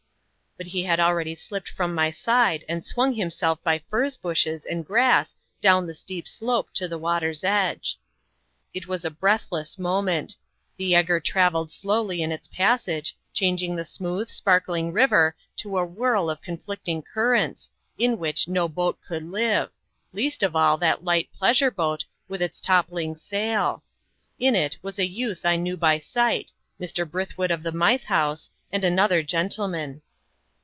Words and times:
But 0.57 0.67
he 0.67 0.83
had 0.83 0.99
already 0.99 1.33
slipped 1.33 1.69
from 1.69 1.95
my 1.95 2.11
side 2.11 2.65
and 2.69 2.85
swung 2.85 3.13
himself 3.13 3.63
by 3.63 3.81
furze 3.89 4.15
bushes 4.15 4.63
and 4.63 4.85
grass 4.85 5.33
down 5.59 5.87
the 5.87 5.93
steep 5.95 6.27
slope 6.27 6.71
to 6.73 6.87
the 6.89 6.99
water's 6.99 7.43
edge. 7.43 7.97
It 8.73 8.85
was 8.85 9.03
a 9.05 9.09
breathless 9.09 9.79
moment. 9.79 10.35
The 10.77 10.93
eger 10.95 11.19
travelled 11.21 11.71
slowly 11.71 12.21
in 12.21 12.31
its 12.33 12.49
passage, 12.49 13.15
changing 13.33 13.75
the 13.75 13.85
smooth, 13.85 14.27
sparkling 14.27 14.91
river 14.91 15.35
to 15.57 15.77
a 15.79 15.85
whirl 15.85 16.29
of 16.29 16.43
conflicting 16.43 17.01
currents, 17.01 17.71
in 17.97 18.19
which 18.19 18.47
no 18.49 18.67
boat 18.67 18.99
could 19.07 19.23
live 19.23 19.71
least 20.13 20.43
of 20.43 20.53
all 20.55 20.77
that 20.77 21.03
light 21.03 21.29
pleasure 21.33 21.71
boat, 21.71 22.05
with 22.27 22.41
its 22.41 22.59
toppling 22.59 23.15
sail. 23.15 23.83
In 24.37 24.53
it 24.53 24.77
was 24.83 24.99
a 24.99 25.07
youth 25.09 25.43
I 25.45 25.55
knew 25.55 25.77
by 25.77 25.97
sight, 25.97 26.51
Mr. 26.79 27.09
Brithwood 27.09 27.51
of 27.51 27.63
the 27.63 27.71
Mythe 27.71 28.03
House, 28.03 28.51
and 28.71 28.83
another 28.83 29.23
gentleman. 29.23 30.01